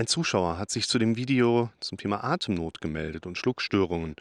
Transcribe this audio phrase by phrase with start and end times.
[0.00, 4.16] Ein Zuschauer hat sich zu dem Video zum Thema Atemnot gemeldet und Schluckstörungen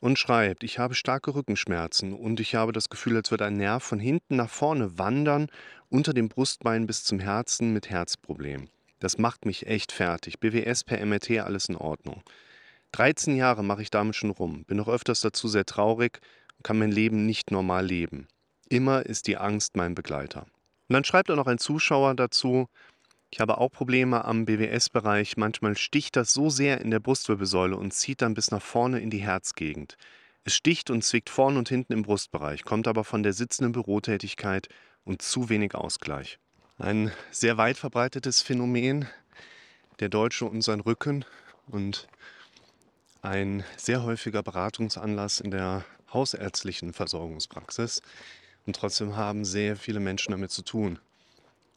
[0.00, 3.84] und schreibt, ich habe starke Rückenschmerzen und ich habe das Gefühl, als würde ein Nerv
[3.84, 5.46] von hinten nach vorne wandern,
[5.88, 8.70] unter dem Brustbein bis zum Herzen mit Herzproblem.
[8.98, 10.40] Das macht mich echt fertig.
[10.40, 12.24] BWS per MRT, alles in Ordnung.
[12.90, 16.18] 13 Jahre mache ich damit schon rum, bin auch öfters dazu sehr traurig
[16.56, 18.26] und kann mein Leben nicht normal leben.
[18.68, 20.46] Immer ist die Angst mein Begleiter.
[20.88, 22.66] Und dann schreibt auch noch ein Zuschauer dazu,
[23.30, 25.36] ich habe auch Probleme am BWS-Bereich.
[25.36, 29.10] Manchmal sticht das so sehr in der Brustwirbelsäule und zieht dann bis nach vorne in
[29.10, 29.96] die Herzgegend.
[30.44, 34.68] Es sticht und zwickt vorn und hinten im Brustbereich, kommt aber von der sitzenden Bürotätigkeit
[35.04, 36.38] und zu wenig Ausgleich.
[36.78, 39.06] Ein sehr weit verbreitetes Phänomen,
[40.00, 41.24] der Deutsche und sein Rücken
[41.66, 42.08] und
[43.22, 48.00] ein sehr häufiger Beratungsanlass in der hausärztlichen Versorgungspraxis.
[48.66, 50.98] Und trotzdem haben sehr viele Menschen damit zu tun.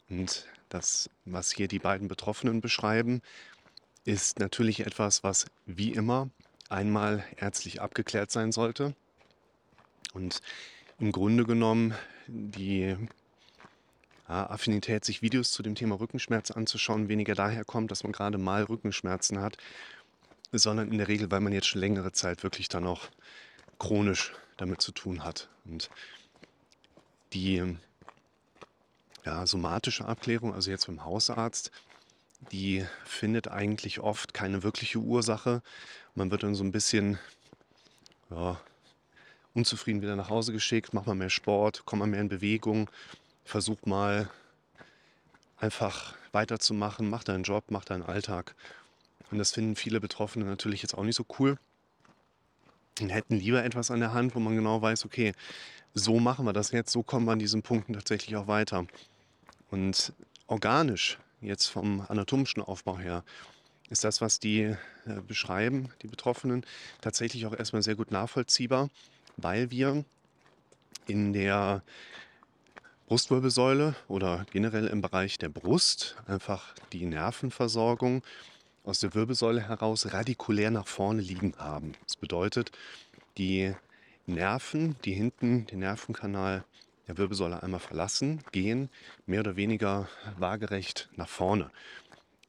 [0.10, 3.22] Und das, was hier die beiden Betroffenen beschreiben,
[4.06, 6.30] ist natürlich etwas, was wie immer
[6.70, 8.96] einmal ärztlich abgeklärt sein sollte.
[10.14, 10.42] Und
[11.00, 11.94] im Grunde genommen
[12.28, 12.96] die
[14.28, 18.64] Affinität, sich Videos zu dem Thema Rückenschmerz anzuschauen, weniger daher kommt, dass man gerade mal
[18.64, 19.58] Rückenschmerzen hat,
[20.52, 23.10] sondern in der Regel, weil man jetzt schon längere Zeit wirklich dann auch
[23.80, 25.50] chronisch damit zu tun hat.
[25.66, 25.90] Und
[27.34, 27.78] die
[29.26, 31.72] ja, somatische Abklärung, also jetzt beim Hausarzt,
[32.52, 35.62] die findet eigentlich oft keine wirkliche Ursache.
[36.16, 37.18] Man wird dann so ein bisschen
[38.30, 38.60] ja,
[39.54, 42.90] unzufrieden wieder nach Hause geschickt, macht mal mehr Sport, kommt mal mehr in Bewegung,
[43.46, 44.30] versucht mal
[45.58, 48.56] einfach weiterzumachen, macht deinen Job, macht deinen Alltag.
[49.32, 51.58] Und das finden viele Betroffene natürlich jetzt auch nicht so cool.
[53.00, 55.34] Und hätten lieber etwas an der Hand, wo man genau weiß, okay,
[55.94, 58.86] so machen wir das jetzt, so kommen wir an diesen Punkten tatsächlich auch weiter.
[59.74, 60.14] Und
[60.46, 63.24] organisch, jetzt vom anatomischen Aufbau her,
[63.90, 64.76] ist das, was die äh,
[65.28, 66.64] beschreiben, die Betroffenen,
[67.02, 68.92] tatsächlich auch erstmal sehr gut nachvollziehbar,
[69.36, 70.06] weil wir
[71.08, 71.82] in der
[73.08, 78.22] Brustwirbelsäule oder generell im Bereich der Brust einfach die Nervenversorgung
[78.84, 81.94] aus der Wirbelsäule heraus radikulär nach vorne liegen haben.
[82.06, 82.72] Das bedeutet,
[83.40, 83.74] die
[84.28, 86.64] Nerven, die hinten den Nervenkanal
[87.08, 88.90] der Wirbelsäule einmal verlassen, gehen
[89.26, 91.72] mehr oder weniger waagerecht nach vorne.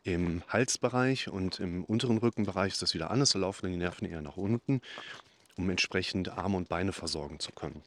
[0.02, 4.20] Im Halsbereich und im unteren Rückenbereich ist das wieder anders, da laufen die Nerven eher
[4.20, 4.80] nach unten,
[5.56, 7.82] um entsprechend Arme und Beine versorgen zu können.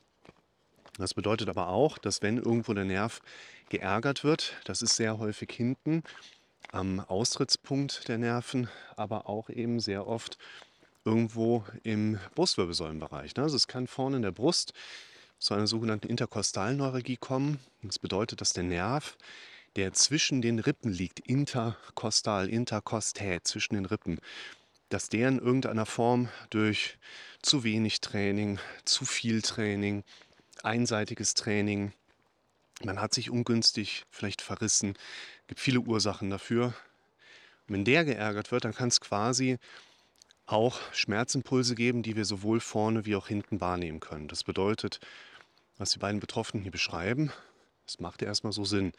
[0.97, 3.21] Das bedeutet aber auch, dass wenn irgendwo der Nerv
[3.69, 6.03] geärgert wird, das ist sehr häufig hinten
[6.71, 10.37] am Austrittspunkt der Nerven, aber auch eben sehr oft
[11.05, 13.37] irgendwo im Brustwirbelsäulenbereich.
[13.37, 14.73] Also es kann vorne in der Brust
[15.39, 17.59] zu einer sogenannten Interkostalneuralgie kommen.
[17.81, 19.17] Das bedeutet, dass der Nerv,
[19.75, 24.19] der zwischen den Rippen liegt, interkostal, interkostät, zwischen den Rippen,
[24.89, 26.97] dass der in irgendeiner Form durch
[27.41, 30.03] zu wenig Training, zu viel Training,
[30.63, 31.93] einseitiges Training,
[32.83, 34.95] man hat sich ungünstig vielleicht verrissen,
[35.47, 36.73] gibt viele Ursachen dafür.
[37.67, 39.57] Und wenn der geärgert wird, dann kann es quasi
[40.47, 44.27] auch Schmerzimpulse geben, die wir sowohl vorne wie auch hinten wahrnehmen können.
[44.27, 44.99] Das bedeutet,
[45.77, 47.31] was die beiden Betroffenen hier beschreiben,
[47.85, 48.93] das macht ja erstmal so Sinn.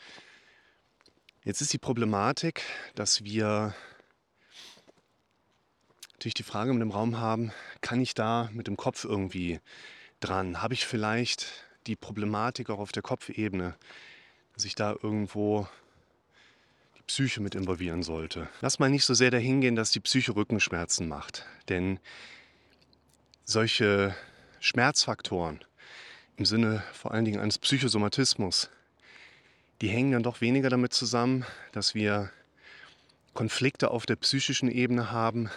[1.44, 2.62] Jetzt ist die Problematik,
[2.94, 3.75] dass wir
[6.12, 9.60] natürlich die Frage mit dem Raum haben, kann ich da mit dem Kopf irgendwie
[10.20, 10.62] dran?
[10.62, 13.76] Habe ich vielleicht die Problematik auch auf der Kopfebene,
[14.54, 15.69] dass ich da irgendwo
[17.09, 18.49] Psyche mit involvieren sollte?
[18.61, 21.99] Lass mal nicht so sehr dahin gehen, dass die Psyche Rückenschmerzen macht, denn
[23.45, 24.15] solche
[24.61, 25.65] Schmerzfaktoren,
[26.37, 28.71] im Sinne vor allen Dingen eines Psychosomatismus,
[29.81, 32.31] die hängen dann doch weniger damit zusammen, dass wir
[33.33, 35.51] Konflikte auf der psychischen Ebene haben,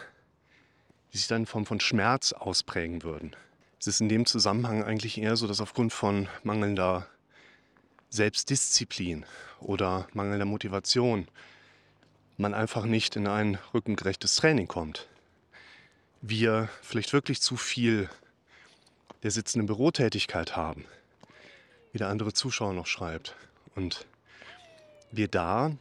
[1.12, 3.36] die sich dann in Form von Schmerz ausprägen würden.
[3.80, 7.08] Es ist in dem Zusammenhang eigentlich eher so, dass aufgrund von mangelnder
[8.12, 9.26] Selbstdisziplin
[9.62, 11.28] oder mangelnder Motivation
[12.38, 15.08] man einfach nicht in ein rückengerechtes Training kommt.
[16.22, 18.09] Wir vielleicht wirklich zu viel
[19.24, 20.85] der sitzenden Bürotätigkeit haben,
[21.94, 23.35] wie der andere Zuschauer noch schreibt.
[23.76, 24.06] Und
[25.12, 25.72] wir da,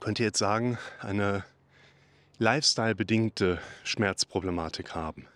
[0.00, 1.44] könnt ihr jetzt sagen, eine
[2.38, 5.26] lifestyle-bedingte Schmerzproblematik haben.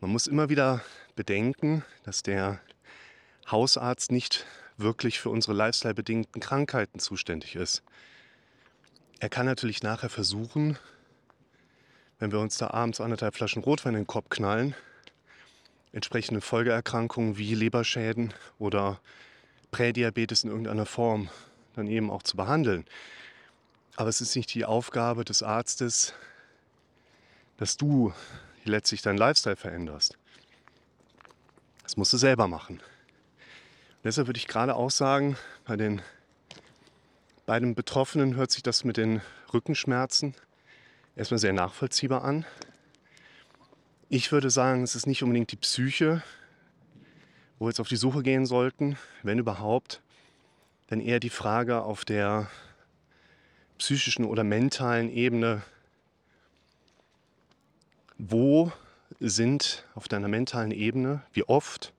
[0.00, 0.82] Man muss immer wieder
[1.16, 2.60] bedenken, dass der
[3.50, 7.82] Hausarzt nicht wirklich für unsere lifestyle-bedingten Krankheiten zuständig ist.
[9.18, 10.78] Er kann natürlich nachher versuchen,
[12.18, 14.74] wenn wir uns da abends anderthalb Flaschen Rotwein in den Kopf knallen,
[15.92, 19.00] entsprechende Folgeerkrankungen wie Leberschäden oder
[19.70, 21.28] Prädiabetes in irgendeiner Form
[21.74, 22.84] dann eben auch zu behandeln.
[23.96, 26.14] Aber es ist nicht die Aufgabe des Arztes,
[27.56, 28.12] dass du
[28.64, 30.16] letztlich deinen Lifestyle veränderst.
[31.82, 32.80] Das musst du selber machen.
[34.02, 35.36] Deshalb würde ich gerade auch sagen,
[35.66, 36.00] bei den
[37.44, 39.20] beiden Betroffenen hört sich das mit den
[39.52, 40.34] Rückenschmerzen
[41.16, 42.46] erstmal sehr nachvollziehbar an.
[44.08, 46.22] Ich würde sagen, es ist nicht unbedingt die Psyche,
[47.58, 50.00] wo wir jetzt auf die Suche gehen sollten, wenn überhaupt,
[50.86, 52.50] dann eher die Frage auf der
[53.76, 55.62] psychischen oder mentalen Ebene,
[58.16, 58.72] wo
[59.20, 61.92] sind auf deiner mentalen Ebene, wie oft,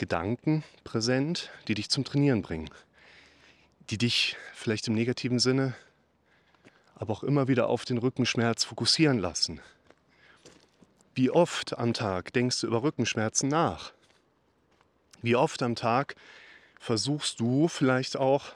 [0.00, 2.70] Gedanken präsent, die dich zum Trainieren bringen,
[3.90, 5.74] die dich vielleicht im negativen Sinne,
[6.94, 9.60] aber auch immer wieder auf den Rückenschmerz fokussieren lassen.
[11.14, 13.92] Wie oft am Tag denkst du über Rückenschmerzen nach?
[15.20, 16.16] Wie oft am Tag
[16.78, 18.54] versuchst du vielleicht auch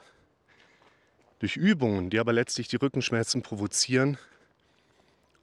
[1.37, 4.17] durch Übungen, die aber letztlich die Rückenschmerzen provozieren,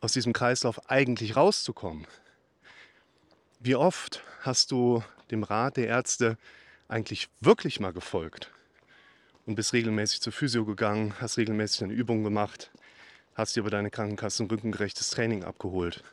[0.01, 2.09] aus diesem Kreislauf eigentlich rauszukommen?
[3.61, 6.37] Wie oft hast du dem Rat der Ärzte
[6.89, 8.53] eigentlich wirklich mal gefolgt
[9.47, 12.71] und bist regelmäßig zur Physio gegangen, hast regelmäßig eine Übung gemacht,
[13.35, 16.05] hast dir über deine Krankenkasse ein rückengerechtes Training abgeholt?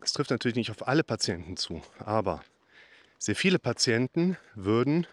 [0.00, 2.42] Das trifft natürlich nicht auf alle Patienten zu, aber
[3.18, 5.06] sehr viele Patienten würden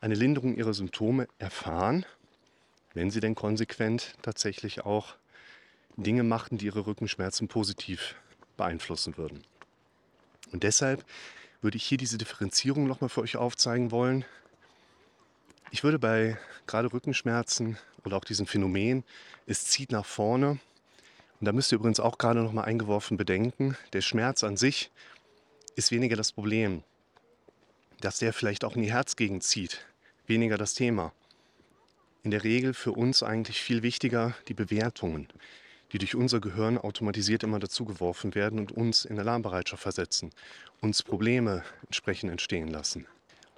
[0.00, 2.06] eine Linderung ihrer Symptome erfahren,
[2.94, 5.16] wenn sie denn konsequent tatsächlich auch
[5.96, 8.14] Dinge machten, die ihre Rückenschmerzen positiv
[8.56, 9.44] beeinflussen würden.
[10.52, 11.04] Und deshalb
[11.60, 14.24] würde ich hier diese Differenzierung nochmal für euch aufzeigen wollen.
[15.70, 19.04] Ich würde bei gerade Rückenschmerzen oder auch diesem Phänomen,
[19.46, 20.58] es zieht nach vorne.
[21.40, 24.90] Und da müsst ihr übrigens auch gerade nochmal eingeworfen bedenken, der Schmerz an sich
[25.76, 26.82] ist weniger das Problem
[28.00, 29.84] dass der vielleicht auch in die Herzgegend zieht.
[30.26, 31.12] Weniger das Thema.
[32.22, 35.28] In der Regel für uns eigentlich viel wichtiger die Bewertungen,
[35.92, 40.30] die durch unser Gehirn automatisiert immer dazugeworfen werden und uns in Alarmbereitschaft versetzen,
[40.80, 43.06] uns Probleme entsprechend entstehen lassen.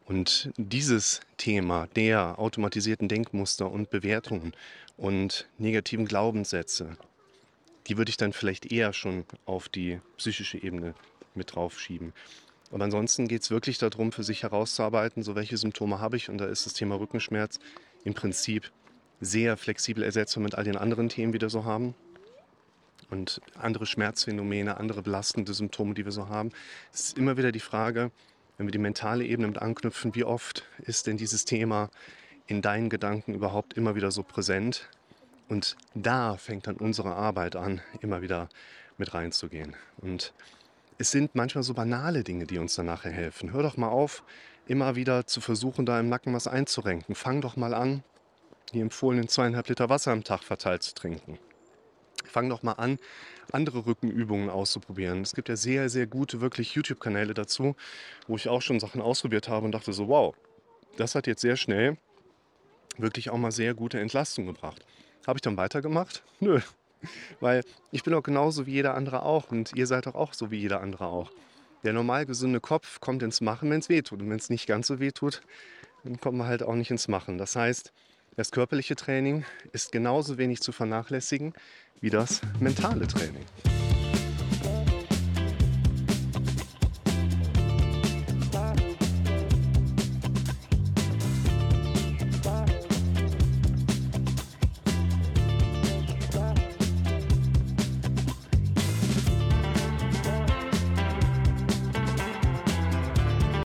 [0.06, 4.53] Und dieses Thema der automatisierten Denkmuster und Bewertungen
[4.97, 6.97] und negativen Glaubenssätze,
[7.87, 10.94] die würde ich dann vielleicht eher schon auf die psychische Ebene
[11.35, 12.12] mit draufschieben.
[12.73, 16.29] Aber ansonsten geht es wirklich darum, für sich herauszuarbeiten, so welche Symptome habe ich.
[16.29, 17.59] Und da ist das Thema Rückenschmerz
[18.05, 18.71] im Prinzip
[19.21, 21.94] sehr flexibel ersetzbar mit all den anderen Themen, die wir so haben.
[23.10, 26.50] Und andere Schmerzphänomene, andere belastende Symptome, die wir so haben.
[26.92, 28.10] Es ist immer wieder die Frage,
[28.56, 31.90] wenn wir die mentale Ebene mit anknüpfen, wie oft ist denn dieses Thema
[32.46, 34.88] in deinen Gedanken überhaupt immer wieder so präsent?
[35.48, 38.48] Und da fängt dann unsere Arbeit an, immer wieder
[38.98, 39.74] mit reinzugehen.
[39.96, 40.32] Und
[40.98, 43.52] es sind manchmal so banale Dinge, die uns dann nachher helfen.
[43.52, 44.22] Hör doch mal auf,
[44.68, 47.14] immer wieder zu versuchen, da im Nacken was einzurenken.
[47.16, 48.04] Fang doch mal an,
[48.72, 51.38] die empfohlenen zweieinhalb Liter Wasser am Tag verteilt zu trinken.
[52.25, 52.99] Fang doch mal an,
[53.52, 55.22] andere Rückenübungen auszuprobieren.
[55.22, 57.75] Es gibt ja sehr, sehr gute, wirklich YouTube-Kanäle dazu,
[58.26, 60.34] wo ich auch schon Sachen ausprobiert habe und dachte so, wow,
[60.96, 61.96] das hat jetzt sehr schnell
[62.99, 64.84] wirklich auch mal sehr gute Entlastung gebracht.
[65.26, 66.22] Habe ich dann weitergemacht?
[66.40, 66.61] Nö,
[67.40, 67.62] weil
[67.93, 70.58] ich bin auch genauso wie jeder andere auch und ihr seid doch auch so wie
[70.58, 71.31] jeder andere auch.
[71.82, 74.20] Der normal gesunde Kopf kommt ins Machen, wenn es weh tut.
[74.20, 75.40] Und wenn es nicht ganz so weh tut,
[76.05, 77.38] dann kommt man halt auch nicht ins Machen.
[77.38, 77.93] Das heißt,
[78.37, 81.55] das körperliche Training ist genauso wenig zu vernachlässigen
[82.00, 83.44] wie das mentale Training.